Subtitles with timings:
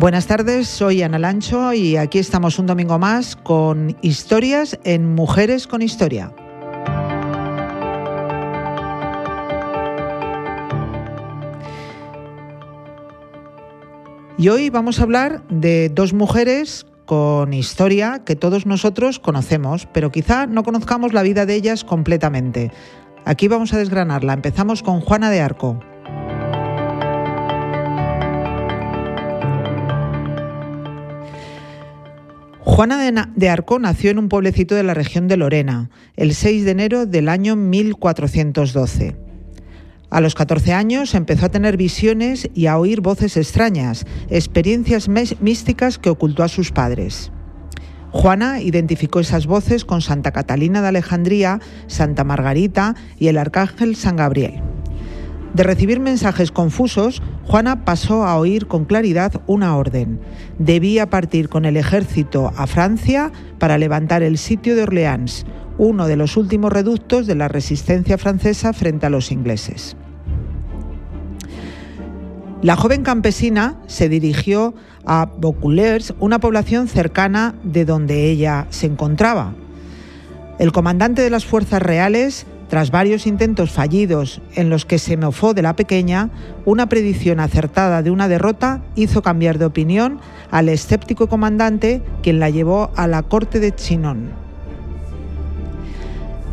[0.00, 5.66] Buenas tardes, soy Ana Lancho y aquí estamos un domingo más con historias en Mujeres
[5.66, 6.32] con Historia.
[14.38, 20.10] Y hoy vamos a hablar de dos mujeres con historia que todos nosotros conocemos, pero
[20.10, 22.72] quizá no conozcamos la vida de ellas completamente.
[23.26, 24.32] Aquí vamos a desgranarla.
[24.32, 25.78] Empezamos con Juana de Arco.
[32.62, 36.70] Juana de Arco nació en un pueblecito de la región de Lorena, el 6 de
[36.70, 39.16] enero del año 1412.
[40.10, 45.98] A los 14 años empezó a tener visiones y a oír voces extrañas, experiencias místicas
[45.98, 47.32] que ocultó a sus padres.
[48.10, 54.16] Juana identificó esas voces con Santa Catalina de Alejandría, Santa Margarita y el arcángel San
[54.16, 54.69] Gabriel.
[55.54, 60.20] De recibir mensajes confusos, Juana pasó a oír con claridad una orden.
[60.58, 65.44] Debía partir con el ejército a Francia para levantar el sitio de Orleans,
[65.76, 69.96] uno de los últimos reductos de la resistencia francesa frente a los ingleses.
[72.62, 74.74] La joven campesina se dirigió
[75.06, 79.54] a Vaucouleurs, una población cercana de donde ella se encontraba.
[80.58, 85.54] El comandante de las fuerzas reales tras varios intentos fallidos en los que se mofó
[85.54, 86.30] de la pequeña,
[86.64, 90.20] una predicción acertada de una derrota hizo cambiar de opinión
[90.52, 94.30] al escéptico comandante quien la llevó a la corte de Chinon.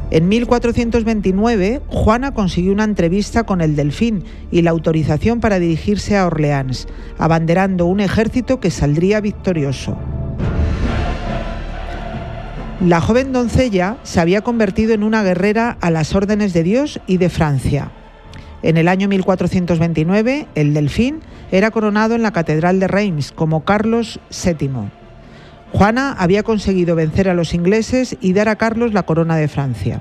[0.09, 6.25] En 1429, Juana consiguió una entrevista con el Delfín y la autorización para dirigirse a
[6.25, 6.87] Orleans,
[7.19, 9.95] abanderando un ejército que saldría victorioso.
[12.79, 17.17] La joven doncella se había convertido en una guerrera a las órdenes de Dios y
[17.17, 17.91] de Francia.
[18.61, 24.19] En el año 1429, el Delfín era coronado en la Catedral de Reims como Carlos
[24.29, 24.91] VII.
[25.73, 29.99] Juana había conseguido vencer a los ingleses y dar a Carlos la corona de Francia.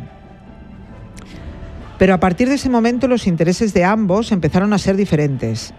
[1.99, 5.73] Pero a partir de ese momento los intereses de ambos empezaron a ser diferentes.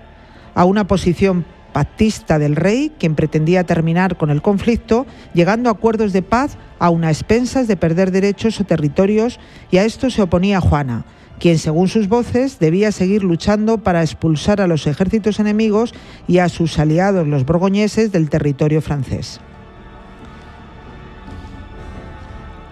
[0.55, 6.13] A una posición pactista del rey, quien pretendía terminar con el conflicto, llegando a acuerdos
[6.13, 9.39] de paz a una expensas de perder derechos o territorios,
[9.72, 11.06] y a esto se oponía Juana,
[11.39, 15.94] quien según sus voces debía seguir luchando para expulsar a los ejércitos enemigos
[16.27, 19.39] y a sus aliados los borgoñeses del territorio francés.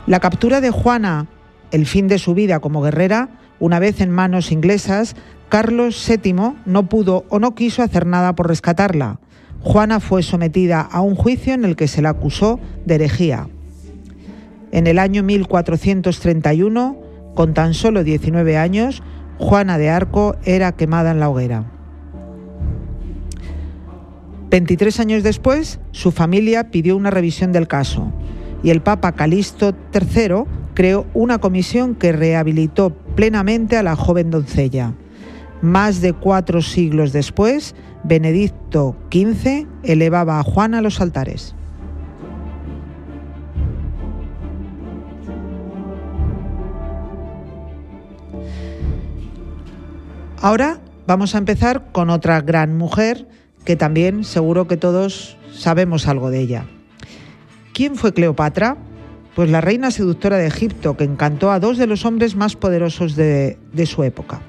[0.07, 1.27] La captura de Juana,
[1.71, 3.29] el fin de su vida como guerrera,
[3.59, 5.15] una vez en manos inglesas,
[5.49, 6.33] Carlos VII
[6.65, 9.19] no pudo o no quiso hacer nada por rescatarla.
[9.61, 13.47] Juana fue sometida a un juicio en el que se la acusó de herejía.
[14.71, 16.97] En el año 1431,
[17.33, 19.03] con tan solo 19 años,
[19.37, 21.71] Juana de Arco era quemada en la hoguera.
[24.49, 28.11] 23 años después, su familia pidió una revisión del caso
[28.63, 34.93] y el Papa Calixto III creó una comisión que rehabilitó plenamente a la joven doncella.
[35.65, 41.55] Más de cuatro siglos después, Benedicto XV elevaba a Juana a los altares.
[50.39, 53.27] Ahora vamos a empezar con otra gran mujer
[53.63, 56.65] que también seguro que todos sabemos algo de ella.
[57.73, 58.77] ¿Quién fue Cleopatra?
[59.35, 63.15] Pues la reina seductora de Egipto que encantó a dos de los hombres más poderosos
[63.15, 64.41] de, de su época.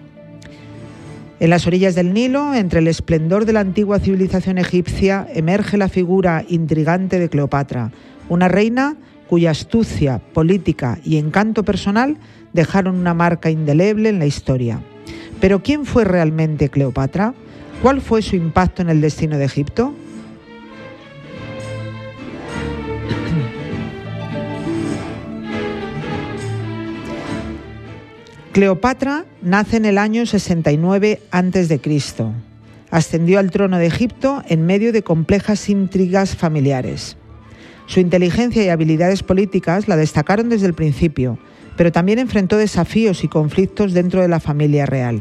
[1.39, 5.91] En las orillas del Nilo, entre el esplendor de la antigua civilización egipcia, emerge la
[5.91, 7.93] figura intrigante de Cleopatra,
[8.31, 8.97] una reina
[9.29, 12.17] cuya astucia, política y encanto personal
[12.55, 14.81] dejaron una marca indeleble en la historia.
[15.39, 17.35] Pero ¿quién fue realmente Cleopatra?
[17.83, 19.93] ¿Cuál fue su impacto en el destino de Egipto?
[28.57, 31.81] Cleopatra nace en el año 69 a.C.
[32.91, 37.19] Ascendió al trono de Egipto en medio de complejas intrigas familiares.
[37.85, 41.39] Su inteligencia y habilidades políticas la destacaron desde el principio,
[41.77, 45.21] pero también enfrentó desafíos y conflictos dentro de la familia real.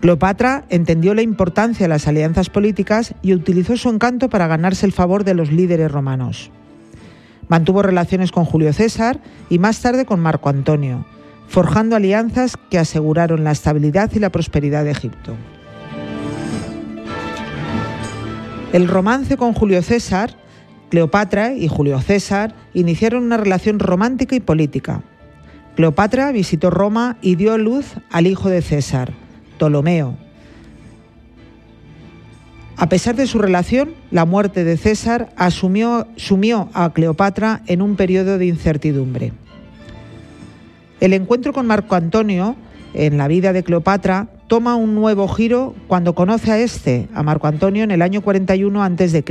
[0.00, 4.92] Cleopatra entendió la importancia de las alianzas políticas y utilizó su encanto para ganarse el
[4.92, 6.50] favor de los líderes romanos.
[7.48, 9.20] Mantuvo relaciones con Julio César
[9.50, 11.04] y más tarde con Marco Antonio,
[11.50, 15.34] forjando alianzas que aseguraron la estabilidad y la prosperidad de Egipto.
[18.72, 20.36] El romance con Julio César,
[20.90, 25.02] Cleopatra y Julio César iniciaron una relación romántica y política.
[25.74, 29.12] Cleopatra visitó Roma y dio luz al hijo de César,
[29.56, 30.16] Ptolomeo.
[32.76, 37.96] A pesar de su relación, la muerte de César asumió, sumió a Cleopatra en un
[37.96, 39.32] periodo de incertidumbre.
[41.00, 42.56] El encuentro con Marco Antonio
[42.92, 47.46] en la vida de Cleopatra toma un nuevo giro cuando conoce a este, a Marco
[47.46, 49.24] Antonio, en el año 41 a.C.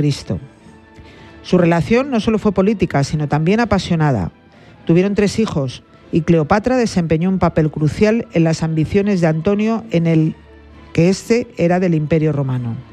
[1.42, 4.32] Su relación no solo fue política, sino también apasionada.
[4.84, 10.06] Tuvieron tres hijos y Cleopatra desempeñó un papel crucial en las ambiciones de Antonio en
[10.08, 10.34] el
[10.92, 12.89] que éste era del Imperio Romano.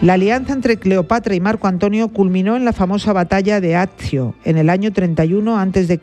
[0.00, 4.56] La alianza entre Cleopatra y Marco Antonio culminó en la famosa batalla de Accio en
[4.56, 5.98] el año 31 a.C.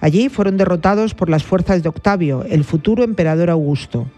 [0.00, 4.08] Allí fueron derrotados por las fuerzas de Octavio, el futuro emperador Augusto.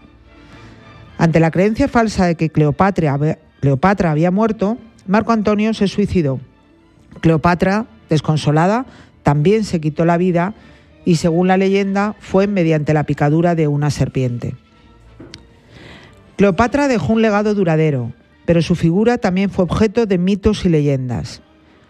[1.19, 6.39] Ante la creencia falsa de que Cleopatra, Cleopatra había muerto, Marco Antonio se suicidó.
[7.21, 8.87] Cleopatra, desconsolada,
[9.21, 10.55] también se quitó la vida
[11.05, 14.55] y según la leyenda fue mediante la picadura de una serpiente.
[16.37, 18.11] Cleopatra dejó un legado duradero,
[18.45, 21.41] pero su figura también fue objeto de mitos y leyendas.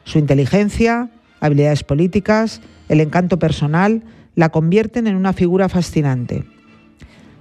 [0.03, 1.09] Su inteligencia,
[1.39, 4.03] habilidades políticas, el encanto personal
[4.35, 6.45] la convierten en una figura fascinante.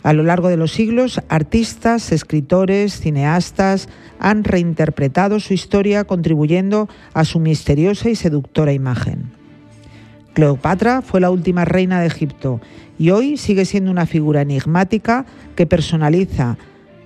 [0.03, 3.89] A lo largo de los siglos, artistas, escritores, cineastas
[4.19, 9.31] han reinterpretado su historia contribuyendo a su misteriosa y seductora imagen.
[10.35, 12.61] Cleopatra fue la última reina de Egipto
[12.99, 16.57] y hoy sigue siendo una figura enigmática que personaliza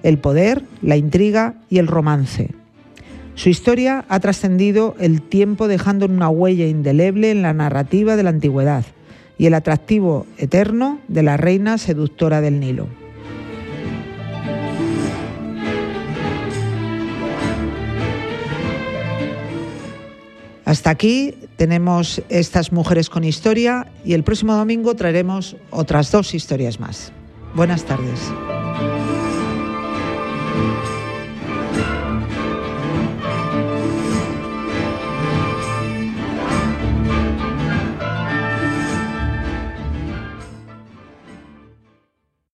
[0.07, 2.51] el poder, la intriga y el romance.
[3.35, 8.31] Su historia ha trascendido el tiempo dejando una huella indeleble en la narrativa de la
[8.31, 8.85] antigüedad
[9.37, 12.87] y el atractivo eterno de la reina seductora del Nilo.
[20.65, 26.79] Hasta aquí tenemos estas mujeres con historia y el próximo domingo traeremos otras dos historias
[26.79, 27.13] más.
[27.57, 28.21] Buenas tardes.